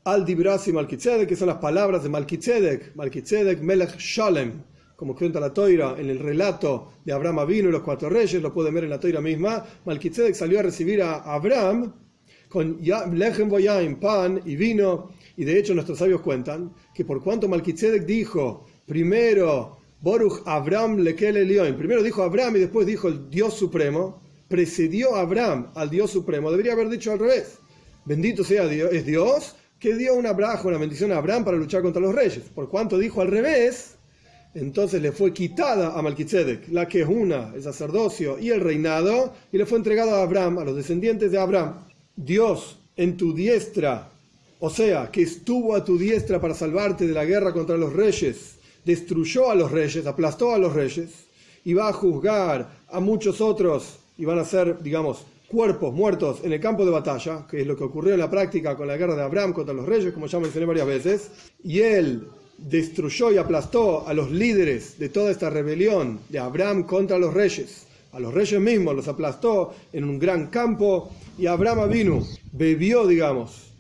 al 0.04 0.24
Dibras 0.24 0.66
y 0.66 0.72
que 1.26 1.36
son 1.36 1.48
las 1.48 1.58
palabras 1.58 2.02
de 2.02 2.08
Malkitzedek, 2.08 2.96
Malkitzedek 2.96 3.60
Melech 3.60 3.98
Shalem, 3.98 4.62
como 5.02 5.16
cuenta 5.16 5.40
la 5.40 5.52
Toira 5.52 5.96
en 5.98 6.10
el 6.10 6.20
relato 6.20 6.92
de 7.04 7.12
Abraham 7.12 7.44
vino 7.48 7.68
y 7.68 7.72
los 7.72 7.82
cuatro 7.82 8.08
reyes, 8.08 8.40
lo 8.40 8.54
pueden 8.54 8.72
ver 8.72 8.84
en 8.84 8.90
la 8.90 9.00
Toira 9.00 9.20
misma, 9.20 9.66
Malkitzedek 9.84 10.32
salió 10.32 10.60
a 10.60 10.62
recibir 10.62 11.02
a 11.02 11.34
Abraham 11.34 11.92
con 12.48 12.78
lechem 12.80 13.48
boyaim, 13.48 13.98
pan 13.98 14.40
y 14.44 14.54
vino. 14.54 15.10
Y 15.36 15.44
de 15.44 15.58
hecho 15.58 15.74
nuestros 15.74 15.98
sabios 15.98 16.20
cuentan 16.20 16.72
que 16.94 17.04
por 17.04 17.20
cuanto 17.20 17.48
Malkitzedek 17.48 18.06
dijo 18.06 18.64
primero 18.86 19.78
Boruch 20.00 20.42
Abraham 20.46 20.98
lekel 20.98 21.36
Elioim, 21.36 21.76
primero 21.76 22.00
dijo 22.00 22.22
Abraham 22.22 22.54
y 22.54 22.60
después 22.60 22.86
dijo 22.86 23.08
el 23.08 23.28
Dios 23.28 23.54
Supremo, 23.54 24.22
precedió 24.46 25.16
a 25.16 25.22
Abraham 25.22 25.72
al 25.74 25.90
Dios 25.90 26.12
Supremo, 26.12 26.52
debería 26.52 26.74
haber 26.74 26.88
dicho 26.88 27.10
al 27.10 27.18
revés. 27.18 27.58
Bendito 28.04 28.44
sea 28.44 28.68
Dios, 28.68 28.92
es 28.92 29.04
Dios 29.04 29.56
que 29.80 29.96
dio 29.96 30.14
una 30.14 30.32
braja, 30.32 30.68
una 30.68 30.78
bendición 30.78 31.10
a 31.10 31.16
Abraham 31.16 31.44
para 31.44 31.56
luchar 31.56 31.82
contra 31.82 32.00
los 32.00 32.14
reyes. 32.14 32.44
Por 32.54 32.68
cuanto 32.68 32.98
dijo 32.98 33.20
al 33.20 33.26
revés, 33.26 33.96
entonces 34.54 35.00
le 35.00 35.12
fue 35.12 35.32
quitada 35.32 35.98
a 35.98 36.02
Malkitzedek 36.02 36.68
la 36.68 36.86
que 36.86 37.02
es 37.02 37.08
una, 37.08 37.52
el 37.54 37.62
sacerdocio 37.62 38.38
y 38.38 38.50
el 38.50 38.60
reinado, 38.60 39.32
y 39.50 39.58
le 39.58 39.66
fue 39.66 39.78
entregado 39.78 40.14
a 40.14 40.22
Abraham, 40.22 40.58
a 40.58 40.64
los 40.64 40.76
descendientes 40.76 41.30
de 41.32 41.38
Abraham. 41.38 41.74
Dios 42.16 42.78
en 42.96 43.16
tu 43.16 43.32
diestra, 43.32 44.10
o 44.60 44.68
sea, 44.68 45.10
que 45.10 45.22
estuvo 45.22 45.74
a 45.74 45.84
tu 45.84 45.96
diestra 45.96 46.40
para 46.40 46.54
salvarte 46.54 47.06
de 47.06 47.14
la 47.14 47.24
guerra 47.24 47.52
contra 47.52 47.76
los 47.76 47.92
reyes, 47.92 48.56
destruyó 48.84 49.50
a 49.50 49.54
los 49.54 49.70
reyes, 49.70 50.06
aplastó 50.06 50.52
a 50.52 50.58
los 50.58 50.74
reyes, 50.74 51.08
y 51.64 51.74
va 51.74 51.88
a 51.88 51.92
juzgar 51.92 52.68
a 52.88 53.00
muchos 53.00 53.40
otros, 53.40 53.98
y 54.18 54.24
van 54.24 54.38
a 54.38 54.44
ser, 54.44 54.82
digamos, 54.82 55.24
cuerpos 55.48 55.92
muertos 55.94 56.40
en 56.42 56.52
el 56.52 56.60
campo 56.60 56.84
de 56.84 56.90
batalla, 56.90 57.46
que 57.48 57.60
es 57.60 57.66
lo 57.66 57.76
que 57.76 57.84
ocurrió 57.84 58.14
en 58.14 58.20
la 58.20 58.30
práctica 58.30 58.76
con 58.76 58.86
la 58.86 58.96
guerra 58.96 59.14
de 59.14 59.22
Abraham 59.22 59.52
contra 59.52 59.74
los 59.74 59.86
reyes, 59.86 60.12
como 60.12 60.26
ya 60.26 60.38
mencioné 60.38 60.66
varias 60.66 60.86
veces, 60.86 61.30
y 61.62 61.80
él 61.80 62.26
destruyó 62.68 63.32
y 63.32 63.38
aplastó 63.38 64.06
a 64.06 64.14
los 64.14 64.30
líderes 64.30 64.98
de 64.98 65.08
toda 65.08 65.30
esta 65.30 65.50
rebelión 65.50 66.20
de 66.28 66.38
Abraham 66.38 66.84
contra 66.84 67.18
los 67.18 67.34
reyes, 67.34 67.86
a 68.12 68.20
los 68.20 68.32
reyes 68.32 68.60
mismos 68.60 68.94
los 68.94 69.08
aplastó 69.08 69.74
en 69.92 70.04
un 70.04 70.18
gran 70.18 70.48
campo 70.48 71.10
y 71.38 71.46
Abraham 71.46 71.90
vino, 71.90 72.26
bebió, 72.52 73.06
digamos, 73.06 73.72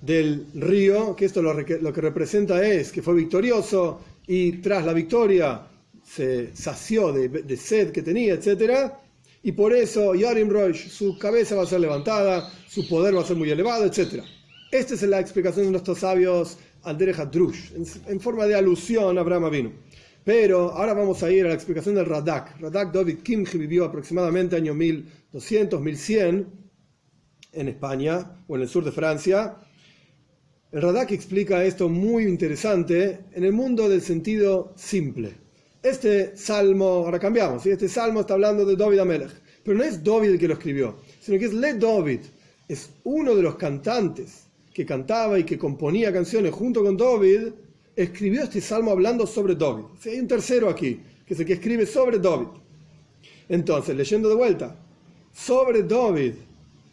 del 0.00 0.46
río, 0.54 1.14
que 1.16 1.26
esto 1.26 1.42
lo, 1.42 1.54
que 1.64 2.00
representa 2.00 2.64
es 2.64 2.92
que 2.92 3.02
fue 3.02 3.14
victorioso 3.14 4.00
y 4.26 4.52
tras 4.58 4.86
la 4.86 4.92
victoria 4.92 5.62
se 6.04 6.54
sació 6.54 7.12
de, 7.12 7.56
sed 7.56 7.90
que 7.90 8.02
tenía, 8.02 8.34
etc. 8.34 8.92
Y 9.42 9.52
por 9.52 9.72
eso 9.72 10.14
Yarim 10.14 10.48
Rosh, 10.48 10.88
su 10.88 11.18
cabeza 11.18 11.56
va 11.56 11.64
a 11.64 11.66
ser 11.66 11.80
levantada, 11.80 12.50
su 12.68 12.88
poder 12.88 13.16
va 13.16 13.22
a 13.22 13.26
ser 13.26 13.36
muy 13.36 13.50
elevado, 13.50 13.84
etc. 13.84 14.22
Esta 14.70 14.94
es 14.94 15.02
la 15.02 15.18
explicación 15.18 15.66
de 15.66 15.72
nuestros 15.72 15.98
sabios 15.98 16.58
Andereja 16.84 17.26
Drush, 17.26 17.72
en, 18.06 18.20
forma 18.20 18.46
de 18.46 18.54
alusión 18.54 19.18
a 19.18 19.20
Abraham 19.20 19.50
vino. 19.50 19.72
Pero 20.24 20.70
ahora 20.72 20.94
vamos 20.94 21.22
a 21.22 21.30
ir 21.30 21.46
a 21.46 21.48
la 21.48 21.54
explicación 21.54 21.94
del 21.94 22.06
Radak. 22.06 22.60
Radak 22.60 22.92
David 22.92 23.18
Kimchi 23.18 23.58
vivió 23.58 23.84
aproximadamente 23.84 24.56
año 24.56 24.74
1200, 24.74 25.80
1100 25.80 26.46
en 27.52 27.68
España 27.68 28.44
o 28.46 28.56
en 28.56 28.62
el 28.62 28.68
sur 28.68 28.84
de 28.84 28.92
Francia. 28.92 29.56
El 30.72 30.82
Radak 30.82 31.12
explica 31.12 31.64
esto 31.64 31.88
muy 31.88 32.24
interesante 32.24 33.20
en 33.32 33.44
el 33.44 33.52
mundo 33.52 33.88
del 33.88 34.02
sentido 34.02 34.72
simple. 34.76 35.32
Este 35.82 36.36
salmo, 36.36 36.84
ahora 36.84 37.18
cambiamos, 37.18 37.64
este 37.64 37.88
salmo 37.88 38.20
está 38.20 38.34
hablando 38.34 38.66
de 38.66 38.76
David 38.76 38.98
Amelech, 38.98 39.32
pero 39.64 39.78
no 39.78 39.84
es 39.84 40.04
David 40.04 40.30
el 40.30 40.38
que 40.38 40.48
lo 40.48 40.54
escribió, 40.54 40.98
sino 41.20 41.38
que 41.38 41.46
es 41.46 41.54
Le 41.54 41.74
David, 41.74 42.20
es 42.68 42.90
uno 43.04 43.34
de 43.34 43.42
los 43.42 43.56
cantantes 43.56 44.49
que 44.72 44.86
cantaba 44.86 45.38
y 45.38 45.44
que 45.44 45.58
componía 45.58 46.12
canciones 46.12 46.52
junto 46.52 46.82
con 46.82 46.96
David 46.96 47.48
escribió 47.96 48.44
este 48.44 48.60
salmo 48.60 48.90
hablando 48.90 49.26
sobre 49.26 49.54
David. 49.54 49.84
hay 50.06 50.20
un 50.20 50.28
tercero 50.28 50.68
aquí, 50.68 51.00
que 51.26 51.34
es 51.34 51.40
el 51.40 51.46
que 51.46 51.54
escribe 51.54 51.86
sobre 51.86 52.18
David. 52.18 52.46
Entonces, 53.48 53.96
leyendo 53.96 54.28
de 54.28 54.36
vuelta, 54.36 54.76
sobre 55.34 55.82
David, 55.82 56.34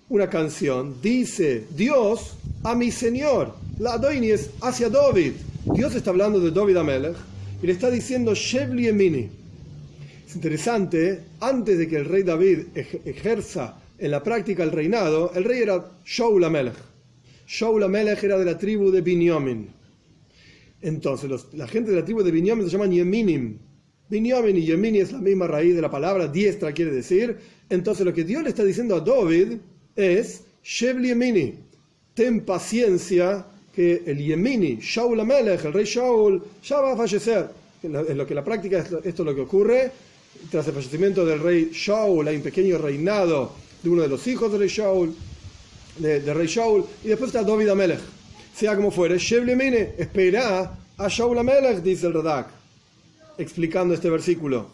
una 0.09 0.29
canción, 0.29 0.95
dice 1.01 1.65
Dios 1.75 2.35
a 2.63 2.75
mi 2.75 2.91
Señor. 2.91 3.53
La 3.79 3.97
doini 3.97 4.31
es 4.31 4.49
hacia 4.61 4.89
David. 4.89 5.33
Dios 5.73 5.93
está 5.95 6.09
hablando 6.09 6.39
de 6.39 6.51
David 6.51 6.77
Amelech 6.77 7.15
y 7.61 7.67
le 7.67 7.73
está 7.73 7.91
diciendo 7.91 8.33
Shevli 8.33 8.87
Emini. 8.87 9.29
Es 10.25 10.35
interesante, 10.35 11.21
antes 11.39 11.77
de 11.77 11.87
que 11.87 11.97
el 11.97 12.05
rey 12.05 12.23
David 12.23 12.67
ejerza 13.05 13.77
en 13.97 14.11
la 14.11 14.23
práctica 14.23 14.63
el 14.63 14.71
reinado, 14.71 15.31
el 15.35 15.43
rey 15.43 15.61
era 15.61 15.91
Shaul 16.05 16.43
Amelech. 16.43 16.96
Shaul 17.47 17.83
Amelech 17.83 18.23
era 18.23 18.37
de 18.37 18.45
la 18.45 18.57
tribu 18.57 18.91
de 18.91 19.01
Binyamin. 19.01 19.69
Entonces, 20.81 21.29
la 21.53 21.67
gente 21.67 21.91
de 21.91 21.97
la 21.97 22.05
tribu 22.05 22.21
de 22.21 22.31
Binyamin 22.31 22.65
se 22.65 22.71
llaman 22.71 22.91
Yeminim. 22.91 23.57
Binyamin 24.09 24.57
y 24.57 24.65
Yemini 24.65 24.99
es 24.99 25.11
la 25.11 25.19
misma 25.19 25.47
raíz 25.47 25.75
de 25.75 25.81
la 25.81 25.89
palabra, 25.89 26.27
diestra 26.27 26.71
quiere 26.71 26.91
decir. 26.91 27.37
Entonces, 27.69 28.05
lo 28.05 28.13
que 28.13 28.23
Dios 28.23 28.43
le 28.43 28.49
está 28.49 28.63
diciendo 28.63 28.95
a 28.95 28.99
David 28.99 29.57
es 29.95 30.43
Shevli 30.63 31.09
Yemini, 31.09 31.55
ten 32.13 32.41
paciencia 32.41 33.45
que 33.73 34.03
el 34.05 34.17
Yemini, 34.17 34.79
Shaul 34.81 35.19
Amelech, 35.19 35.65
el 35.65 35.73
rey 35.73 35.85
Shaul, 35.85 36.41
ya 36.63 36.81
va 36.81 36.93
a 36.93 36.97
fallecer. 36.97 37.47
En 37.83 38.17
lo 38.17 38.25
que 38.25 38.33
la 38.33 38.43
práctica 38.43 38.79
esto, 38.79 39.01
es 39.03 39.19
lo 39.19 39.35
que 39.35 39.41
ocurre. 39.41 39.91
Tras 40.51 40.67
el 40.67 40.73
fallecimiento 40.73 41.25
del 41.25 41.39
rey 41.39 41.69
Shaul 41.71 42.27
hay 42.27 42.37
un 42.37 42.41
pequeño 42.41 42.77
reinado 42.77 43.53
de 43.81 43.89
uno 43.89 44.01
de 44.01 44.07
los 44.07 44.25
hijos 44.27 44.51
del 44.51 44.61
rey 44.61 44.69
Shaul, 44.69 45.13
de, 45.99 46.33
rey 46.33 46.47
Shaul, 46.47 46.85
y 47.03 47.09
después 47.09 47.29
está 47.29 47.43
David 47.43 47.69
Amelech. 47.69 47.99
Sea 48.55 48.75
como 48.75 48.91
fuere, 48.91 49.17
Shevli 49.17 49.51
Yemini, 49.51 49.77
espera 49.97 50.77
a 50.97 51.07
Shaul 51.07 51.37
Amelech, 51.37 51.81
dice 51.81 52.07
el 52.07 52.13
Radak, 52.13 52.47
explicando 53.37 53.93
este 53.93 54.09
versículo, 54.09 54.67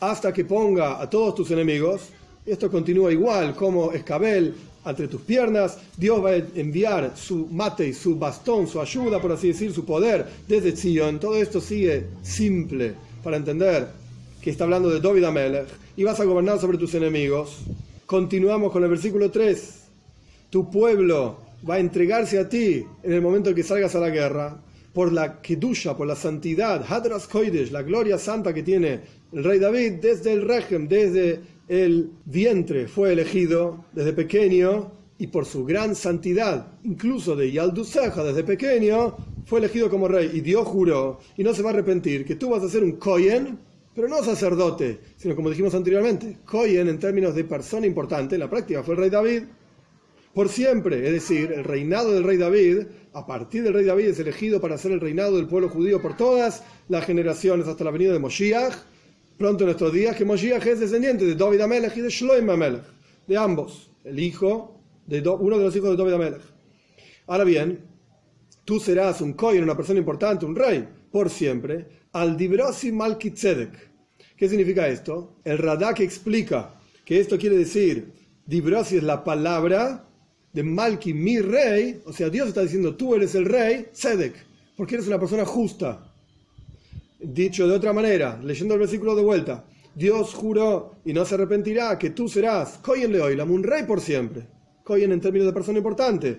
hasta 0.00 0.32
que 0.32 0.44
ponga 0.44 1.00
a 1.00 1.08
todos 1.08 1.34
tus 1.34 1.50
enemigos. 1.50 2.02
Esto 2.44 2.70
continúa 2.70 3.12
igual, 3.12 3.54
como 3.54 3.92
Escabel 3.92 4.54
entre 4.90 5.08
tus 5.08 5.22
piernas, 5.22 5.78
Dios 5.96 6.22
va 6.22 6.30
a 6.30 6.36
enviar 6.36 7.14
su 7.16 7.46
mate 7.46 7.88
y 7.88 7.94
su 7.94 8.16
bastón, 8.16 8.66
su 8.66 8.80
ayuda, 8.80 9.20
por 9.20 9.32
así 9.32 9.48
decir, 9.48 9.72
su 9.72 9.84
poder 9.84 10.26
desde 10.46 10.76
Zion. 10.76 11.18
Todo 11.18 11.36
esto 11.36 11.60
sigue 11.60 12.06
simple 12.22 12.94
para 13.22 13.36
entender 13.36 13.88
que 14.42 14.50
está 14.50 14.64
hablando 14.64 14.90
de 14.90 15.00
David 15.00 15.24
Amelech 15.24 15.68
y 15.96 16.04
vas 16.04 16.20
a 16.20 16.24
gobernar 16.24 16.60
sobre 16.60 16.76
tus 16.76 16.94
enemigos. 16.94 17.58
Continuamos 18.04 18.72
con 18.72 18.84
el 18.84 18.90
versículo 18.90 19.30
3. 19.30 19.83
Tu 20.54 20.70
pueblo 20.70 21.36
va 21.68 21.74
a 21.74 21.78
entregarse 21.80 22.38
a 22.38 22.48
ti 22.48 22.86
en 23.02 23.12
el 23.12 23.20
momento 23.20 23.50
en 23.50 23.56
que 23.56 23.64
salgas 23.64 23.96
a 23.96 23.98
la 23.98 24.08
guerra 24.08 24.62
por 24.92 25.12
la 25.12 25.42
kedusha, 25.42 25.96
por 25.96 26.06
la 26.06 26.14
santidad, 26.14 26.84
Hadras 26.88 27.26
Koidesh, 27.26 27.72
la 27.72 27.82
gloria 27.82 28.18
santa 28.18 28.54
que 28.54 28.62
tiene 28.62 29.00
el 29.32 29.42
rey 29.42 29.58
David 29.58 29.94
desde 29.94 30.32
el 30.32 30.42
régimen, 30.42 30.86
desde 30.86 31.40
el 31.66 32.08
vientre 32.24 32.86
fue 32.86 33.14
elegido 33.14 33.86
desde 33.92 34.12
pequeño 34.12 34.92
y 35.18 35.26
por 35.26 35.44
su 35.44 35.64
gran 35.64 35.96
santidad, 35.96 36.68
incluso 36.84 37.34
de 37.34 37.50
Yalduseja 37.50 38.22
desde 38.22 38.44
pequeño, 38.44 39.16
fue 39.46 39.58
elegido 39.58 39.90
como 39.90 40.06
rey. 40.06 40.30
Y 40.34 40.40
Dios 40.40 40.68
juró, 40.68 41.18
y 41.36 41.42
no 41.42 41.52
se 41.52 41.64
va 41.64 41.70
a 41.70 41.72
arrepentir, 41.72 42.24
que 42.24 42.36
tú 42.36 42.50
vas 42.50 42.62
a 42.62 42.68
ser 42.68 42.84
un 42.84 42.92
Koyen, 42.92 43.58
pero 43.92 44.06
no 44.06 44.22
sacerdote, 44.22 45.00
sino 45.16 45.34
como 45.34 45.50
dijimos 45.50 45.74
anteriormente, 45.74 46.36
Koyen 46.44 46.86
en 46.86 47.00
términos 47.00 47.34
de 47.34 47.42
persona 47.42 47.88
importante, 47.88 48.36
en 48.36 48.40
la 48.40 48.48
práctica 48.48 48.84
fue 48.84 48.94
el 48.94 49.00
rey 49.00 49.10
David. 49.10 49.42
Por 50.34 50.48
siempre, 50.48 51.06
es 51.06 51.12
decir, 51.12 51.52
el 51.52 51.62
reinado 51.62 52.12
del 52.12 52.24
rey 52.24 52.36
David, 52.36 52.86
a 53.12 53.24
partir 53.24 53.62
del 53.62 53.72
rey 53.72 53.84
David 53.84 54.06
es 54.06 54.18
elegido 54.18 54.60
para 54.60 54.76
ser 54.76 54.90
el 54.90 55.00
reinado 55.00 55.36
del 55.36 55.46
pueblo 55.46 55.68
judío 55.68 56.02
por 56.02 56.16
todas 56.16 56.64
las 56.88 57.06
generaciones 57.06 57.68
hasta 57.68 57.84
la 57.84 57.92
venida 57.92 58.12
de 58.12 58.18
Moshiach, 58.18 58.74
pronto 59.38 59.62
en 59.62 59.66
nuestros 59.66 59.92
días 59.92 60.16
que 60.16 60.24
Moshiach 60.24 60.66
es 60.66 60.80
descendiente 60.80 61.24
de 61.24 61.36
David 61.36 61.60
Amelech 61.60 61.96
y 61.96 62.00
de 62.00 62.10
Shloim 62.10 62.50
Amelech, 62.50 62.82
de 63.28 63.36
ambos, 63.36 63.92
el 64.02 64.18
hijo 64.18 64.80
de 65.06 65.20
uno 65.20 65.56
de 65.56 65.64
los 65.64 65.76
hijos 65.76 65.90
de 65.90 65.96
David 65.96 66.14
Amelech. 66.14 66.42
Ahora 67.28 67.44
bien, 67.44 67.84
tú 68.64 68.80
serás 68.80 69.20
un 69.20 69.34
kohen, 69.34 69.62
una 69.62 69.76
persona 69.76 70.00
importante, 70.00 70.44
un 70.44 70.56
rey, 70.56 70.84
por 71.12 71.30
siempre, 71.30 71.86
al 72.12 72.36
Dibrosi 72.36 72.90
Malkitzedek. 72.90 73.90
¿Qué 74.36 74.48
significa 74.48 74.88
esto? 74.88 75.36
El 75.44 75.58
Radak 75.58 76.00
explica 76.00 76.74
que 77.04 77.20
esto 77.20 77.38
quiere 77.38 77.56
decir, 77.56 78.12
Dibrosi 78.46 78.96
es 78.96 79.04
la 79.04 79.22
palabra 79.22 80.08
de 80.54 80.62
Malki, 80.62 81.12
mi 81.12 81.40
rey, 81.40 82.00
o 82.06 82.12
sea, 82.12 82.30
Dios 82.30 82.48
está 82.48 82.62
diciendo, 82.62 82.94
tú 82.94 83.14
eres 83.14 83.34
el 83.34 83.44
rey, 83.44 83.88
Tzedek, 83.92 84.34
porque 84.76 84.94
eres 84.94 85.06
una 85.06 85.18
persona 85.18 85.44
justa, 85.44 86.14
Dicho 87.26 87.66
de 87.66 87.74
otra 87.74 87.94
manera, 87.94 88.38
leyendo 88.42 88.74
el 88.74 88.80
versículo 88.80 89.16
de 89.16 89.22
vuelta, 89.22 89.64
Dios 89.94 90.34
juró 90.34 90.96
y 91.06 91.14
no 91.14 91.24
se 91.24 91.36
arrepentirá 91.36 91.98
que 91.98 92.10
tú 92.10 92.28
serás 92.28 92.78
Koyen 92.82 93.12
Leoilam, 93.12 93.50
un 93.50 93.62
rey 93.62 93.84
por 93.84 94.00
siempre. 94.02 94.46
Koyen 94.82 95.10
en 95.10 95.22
términos 95.22 95.46
de 95.46 95.54
persona 95.54 95.78
importante. 95.78 96.38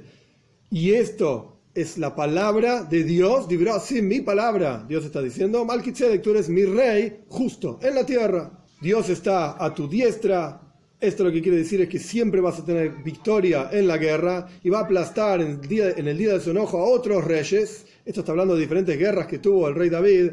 Y 0.70 0.92
esto 0.92 1.62
es 1.74 1.98
la 1.98 2.16
palabra 2.16 2.84
de 2.84 3.04
Dios, 3.04 3.48
dibró 3.48 3.74
así 3.74 4.04
mi 4.04 4.22
palabra. 4.22 4.86
Dios 4.88 5.06
está 5.06 5.24
diciendo, 5.24 5.66
Malkitzedek, 5.66 6.22
tú 6.22 6.32
eres 6.32 6.50
mi 6.50 6.66
rey 6.66 7.24
justo 7.30 7.80
en 7.82 7.96
la 7.96 8.06
tierra. 8.06 8.52
Dios 8.80 9.10
está 9.10 9.64
a 9.64 9.74
tu 9.74 9.88
diestra. 9.88 10.62
Esto 11.06 11.24
lo 11.24 11.32
que 11.32 11.44
quiere 11.44 11.60
decir 11.60 11.80
es 11.82 11.88
que 11.88 12.00
siempre 12.00 12.42
vas 12.42 12.58
a 12.58 12.66
tener 12.66 12.90
victoria 13.04 13.70
en 13.72 13.88
la 13.88 13.96
guerra 13.98 14.48
y 14.64 14.72
va 14.72 14.80
a 14.80 14.82
aplastar 14.86 15.40
en 15.40 15.50
el 15.50 15.62
día, 15.62 15.92
en 15.92 16.08
el 16.08 16.18
día 16.18 16.34
de 16.34 16.40
su 16.40 16.50
enojo 16.50 16.80
a 16.80 16.84
otros 16.84 17.24
reyes. 17.24 17.86
Esto 18.04 18.22
está 18.22 18.32
hablando 18.32 18.56
de 18.56 18.62
diferentes 18.62 18.98
guerras 18.98 19.28
que 19.28 19.38
tuvo 19.38 19.68
el 19.68 19.76
rey 19.76 19.90
David 19.90 20.32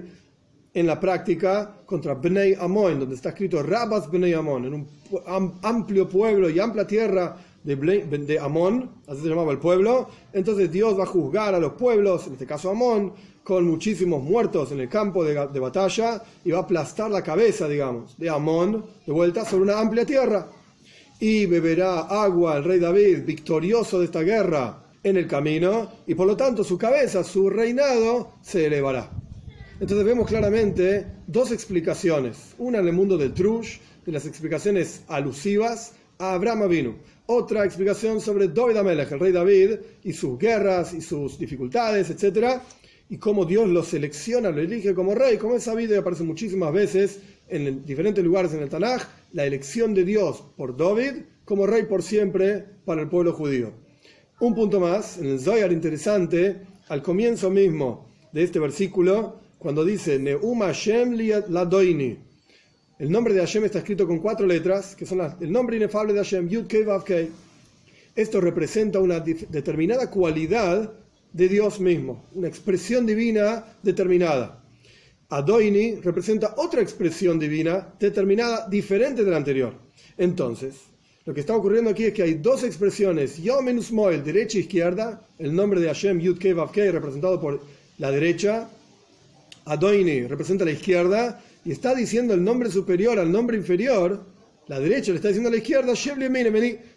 en 0.72 0.86
la 0.86 0.98
práctica 0.98 1.82
contra 1.84 2.14
Bnei 2.14 2.54
Amon, 2.58 3.00
donde 3.00 3.16
está 3.16 3.28
escrito 3.28 3.62
Rabas 3.62 4.10
Bnei 4.10 4.32
Amon, 4.32 4.64
en 4.64 4.72
un 4.72 4.88
amplio 5.60 6.08
pueblo 6.08 6.48
y 6.48 6.58
amplia 6.58 6.86
tierra 6.86 7.36
de, 7.62 7.76
de 7.76 8.38
Amón, 8.38 8.92
así 9.06 9.20
se 9.20 9.28
llamaba 9.28 9.52
el 9.52 9.58
pueblo. 9.58 10.08
Entonces 10.32 10.72
Dios 10.72 10.98
va 10.98 11.02
a 11.02 11.06
juzgar 11.06 11.54
a 11.54 11.60
los 11.60 11.74
pueblos, 11.74 12.26
en 12.28 12.32
este 12.32 12.46
caso 12.46 12.70
Amón, 12.70 13.12
con 13.44 13.66
muchísimos 13.66 14.22
muertos 14.22 14.72
en 14.72 14.80
el 14.80 14.88
campo 14.88 15.22
de, 15.22 15.48
de 15.48 15.60
batalla 15.60 16.22
y 16.46 16.50
va 16.50 16.60
a 16.60 16.62
aplastar 16.62 17.10
la 17.10 17.22
cabeza, 17.22 17.68
digamos, 17.68 18.16
de 18.16 18.30
Amón 18.30 18.86
de 19.04 19.12
vuelta 19.12 19.44
sobre 19.44 19.64
una 19.64 19.78
amplia 19.78 20.06
tierra. 20.06 20.48
Y 21.22 21.46
beberá 21.46 22.00
agua 22.00 22.56
el 22.56 22.64
rey 22.64 22.80
David, 22.80 23.24
victorioso 23.24 24.00
de 24.00 24.06
esta 24.06 24.22
guerra, 24.22 24.82
en 25.04 25.16
el 25.16 25.28
camino, 25.28 25.88
y 26.04 26.16
por 26.16 26.26
lo 26.26 26.36
tanto 26.36 26.64
su 26.64 26.76
cabeza, 26.76 27.22
su 27.22 27.48
reinado, 27.48 28.38
se 28.42 28.66
elevará. 28.66 29.08
Entonces 29.78 30.04
vemos 30.04 30.26
claramente 30.26 31.06
dos 31.28 31.52
explicaciones. 31.52 32.56
Una 32.58 32.80
en 32.80 32.88
el 32.88 32.92
mundo 32.92 33.16
del 33.16 33.34
Trush, 33.34 33.78
de 34.04 34.10
las 34.10 34.26
explicaciones 34.26 35.04
alusivas 35.06 35.92
a 36.18 36.34
Abraham 36.34 36.62
Avinu. 36.62 36.96
Otra 37.26 37.64
explicación 37.64 38.20
sobre 38.20 38.48
David 38.48 38.78
Amelech, 38.78 39.12
el 39.12 39.20
rey 39.20 39.30
David, 39.30 39.76
y 40.02 40.12
sus 40.14 40.36
guerras 40.36 40.92
y 40.92 41.00
sus 41.00 41.38
dificultades, 41.38 42.10
etc. 42.10 42.60
Y 43.08 43.18
cómo 43.18 43.44
Dios 43.44 43.68
lo 43.68 43.84
selecciona, 43.84 44.50
lo 44.50 44.60
elige 44.60 44.92
como 44.92 45.14
rey. 45.14 45.38
Como 45.38 45.54
es 45.54 45.62
sabido 45.62 45.94
y 45.94 45.98
aparece 45.98 46.24
muchísimas 46.24 46.72
veces 46.72 47.20
en 47.48 47.84
diferentes 47.84 48.24
lugares 48.24 48.52
en 48.54 48.62
el 48.62 48.68
Tanaj, 48.68 49.02
la 49.32 49.44
elección 49.44 49.94
de 49.94 50.04
Dios 50.04 50.42
por 50.56 50.76
David 50.76 51.22
como 51.44 51.66
rey 51.66 51.84
por 51.84 52.02
siempre 52.02 52.64
para 52.84 53.02
el 53.02 53.08
pueblo 53.08 53.32
judío. 53.32 53.72
Un 54.40 54.54
punto 54.54 54.80
más, 54.80 55.18
en 55.18 55.26
el 55.26 55.40
Zohar 55.40 55.72
interesante, 55.72 56.62
al 56.88 57.02
comienzo 57.02 57.50
mismo 57.50 58.08
de 58.32 58.42
este 58.42 58.58
versículo, 58.58 59.40
cuando 59.58 59.84
dice 59.84 60.18
Neum 60.18 60.60
Hashem 60.60 61.16
Ladoini. 61.48 62.18
El 62.98 63.10
nombre 63.10 63.34
de 63.34 63.40
Hashem 63.40 63.64
está 63.64 63.78
escrito 63.78 64.06
con 64.06 64.18
cuatro 64.18 64.46
letras, 64.46 64.94
que 64.96 65.06
son 65.06 65.20
el 65.40 65.52
nombre 65.52 65.76
inefable 65.76 66.12
de 66.12 66.18
Hashem, 66.20 66.48
Yud 66.48 66.66
Kei 66.66 66.84
Vav 66.84 67.04
Kei. 67.04 67.30
Esto 68.14 68.40
representa 68.40 68.98
una 68.98 69.20
determinada 69.20 70.10
cualidad 70.10 70.92
de 71.32 71.48
Dios 71.48 71.80
mismo, 71.80 72.26
una 72.34 72.48
expresión 72.48 73.06
divina 73.06 73.64
determinada. 73.82 74.61
Adoini 75.32 75.94
representa 75.94 76.54
otra 76.58 76.82
expresión 76.82 77.38
divina 77.38 77.88
determinada, 77.98 78.68
diferente 78.68 79.24
de 79.24 79.30
la 79.30 79.38
anterior. 79.38 79.72
Entonces, 80.18 80.74
lo 81.24 81.32
que 81.32 81.40
está 81.40 81.56
ocurriendo 81.56 81.88
aquí 81.88 82.04
es 82.04 82.12
que 82.12 82.22
hay 82.22 82.34
dos 82.34 82.64
expresiones, 82.64 83.38
Yom 83.38 83.64
Moel, 83.92 84.22
derecha 84.22 84.58
e 84.58 84.60
izquierda, 84.60 85.26
el 85.38 85.54
nombre 85.54 85.80
de 85.80 85.86
Hashem, 85.86 86.20
Yud 86.20 86.36
Kei 86.36 86.52
representado 86.52 87.40
por 87.40 87.62
la 87.96 88.10
derecha, 88.10 88.68
Adoini 89.64 90.26
representa 90.26 90.66
la 90.66 90.72
izquierda 90.72 91.42
y 91.64 91.72
está 91.72 91.94
diciendo 91.94 92.34
el 92.34 92.44
nombre 92.44 92.70
superior 92.70 93.18
al 93.18 93.32
nombre 93.32 93.56
inferior, 93.56 94.22
la 94.68 94.80
derecha 94.80 95.12
le 95.12 95.16
está 95.16 95.28
diciendo 95.28 95.48
a 95.48 95.52
la 95.52 95.58
izquierda, 95.58 95.94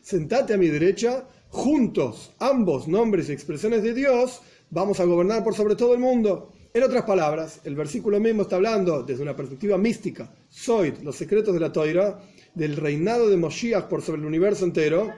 sentate 0.01 0.53
a 0.53 0.57
mi 0.57 0.67
derecha, 0.67 1.23
juntos, 1.51 2.33
ambos 2.39 2.89
nombres 2.89 3.29
y 3.29 3.31
expresiones 3.31 3.81
de 3.81 3.93
Dios, 3.93 4.41
vamos 4.71 4.99
a 4.99 5.05
gobernar 5.05 5.41
por 5.41 5.55
sobre 5.55 5.77
todo 5.77 5.93
el 5.93 6.01
mundo. 6.01 6.51
En 6.75 6.83
otras 6.83 7.05
palabras, 7.05 7.61
el 7.63 7.73
versículo 7.73 8.19
mismo 8.19 8.41
está 8.41 8.57
hablando 8.57 9.01
desde 9.01 9.23
una 9.23 9.33
perspectiva 9.33 9.77
mística, 9.77 10.29
soy 10.49 10.93
los 11.03 11.15
secretos 11.15 11.53
de 11.53 11.61
la 11.61 11.71
Toira, 11.71 12.19
del 12.53 12.75
reinado 12.75 13.29
de 13.29 13.37
Moshiach 13.37 13.85
por 13.85 14.01
sobre 14.01 14.19
el 14.19 14.27
universo 14.27 14.65
entero, 14.65 15.09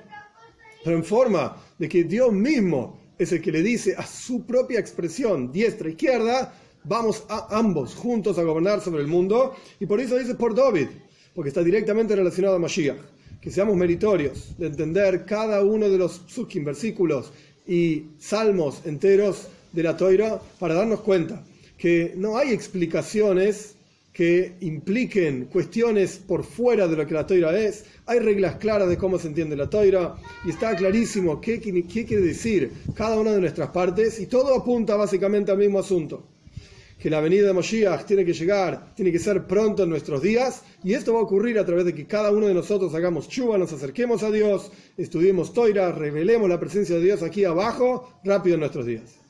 pero 0.83 0.95
en 0.95 1.03
forma 1.03 1.57
de 1.79 1.89
que 1.89 2.03
Dios 2.03 2.31
mismo 2.31 2.99
es 3.17 3.31
el 3.31 3.41
que 3.41 3.51
le 3.51 3.63
dice 3.63 3.95
a 3.97 4.05
su 4.05 4.45
propia 4.45 4.79
expresión, 4.79 5.51
diestra, 5.51 5.89
izquierda, 5.89 6.53
vamos 6.83 7.23
a 7.27 7.47
ambos 7.57 7.95
juntos 7.95 8.37
a 8.37 8.43
gobernar 8.43 8.79
sobre 8.79 9.01
el 9.01 9.07
mundo. 9.07 9.55
Y 9.79 9.87
por 9.87 9.99
eso 9.99 10.15
dice 10.15 10.35
por 10.35 10.53
David, 10.53 10.89
porque 11.33 11.49
está 11.49 11.63
directamente 11.63 12.15
relacionado 12.15 12.57
a 12.57 12.59
Mashiach. 12.59 12.99
Que 13.41 13.49
seamos 13.49 13.75
meritorios 13.75 14.55
de 14.59 14.67
entender 14.67 15.25
cada 15.25 15.63
uno 15.63 15.89
de 15.89 15.97
los 15.97 16.21
psukim, 16.27 16.63
versículos 16.63 17.33
y 17.65 18.11
salmos 18.19 18.85
enteros 18.85 19.47
de 19.71 19.83
la 19.83 19.95
toira 19.95 20.41
para 20.59 20.73
darnos 20.73 21.01
cuenta 21.01 21.43
que 21.77 22.13
no 22.15 22.37
hay 22.37 22.51
explicaciones 22.51 23.75
que 24.17 24.55
impliquen 24.61 25.45
cuestiones 25.45 26.17
por 26.17 26.43
fuera 26.43 26.87
de 26.87 26.95
lo 26.95 27.05
que 27.05 27.13
la 27.13 27.27
toira 27.27 27.55
es. 27.55 27.85
Hay 28.07 28.17
reglas 28.17 28.55
claras 28.55 28.89
de 28.89 28.97
cómo 28.97 29.19
se 29.19 29.27
entiende 29.27 29.55
la 29.55 29.69
toira 29.69 30.15
y 30.43 30.49
está 30.49 30.75
clarísimo 30.75 31.39
qué, 31.39 31.61
qué 31.61 32.05
quiere 32.05 32.23
decir 32.23 32.71
cada 32.95 33.19
una 33.19 33.33
de 33.33 33.41
nuestras 33.41 33.69
partes 33.69 34.19
y 34.19 34.25
todo 34.25 34.55
apunta 34.55 34.95
básicamente 34.95 35.51
al 35.51 35.59
mismo 35.59 35.77
asunto 35.77 36.27
que 36.99 37.11
la 37.11 37.21
venida 37.21 37.45
de 37.45 37.53
Moshiach 37.53 38.05
tiene 38.05 38.25
que 38.25 38.33
llegar, 38.33 38.95
tiene 38.95 39.11
que 39.11 39.19
ser 39.19 39.45
pronto 39.45 39.83
en 39.83 39.89
nuestros 39.89 40.21
días, 40.21 40.63
y 40.83 40.93
esto 40.93 41.13
va 41.13 41.19
a 41.19 41.23
ocurrir 41.23 41.59
a 41.59 41.65
través 41.65 41.85
de 41.85 41.93
que 41.93 42.07
cada 42.07 42.31
uno 42.31 42.47
de 42.47 42.55
nosotros 42.55 42.93
hagamos 42.95 43.29
chuva, 43.29 43.57
nos 43.57 43.71
acerquemos 43.71 44.23
a 44.23 44.31
Dios, 44.31 44.71
estudiemos 44.97 45.53
toira, 45.53 45.91
revelemos 45.91 46.49
la 46.49 46.59
presencia 46.59 46.95
de 46.95 47.03
Dios 47.03 47.21
aquí 47.21 47.45
abajo, 47.45 48.19
rápido 48.23 48.55
en 48.55 48.61
nuestros 48.61 48.87
días. 48.87 49.26